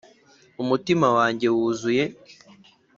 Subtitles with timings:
[0.61, 2.03] umutima wanjye wuzuye.